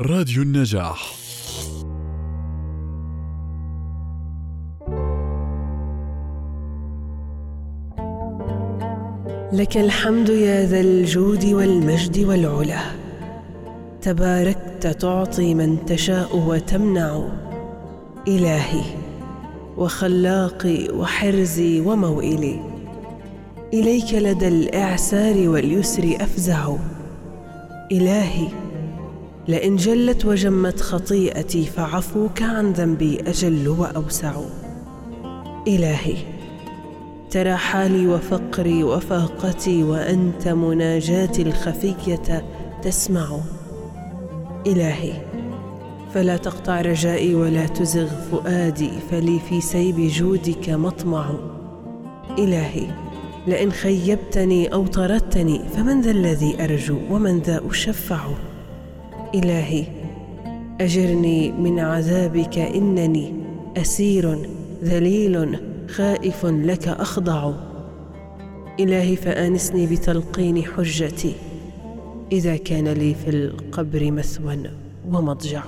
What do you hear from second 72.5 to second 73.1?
كان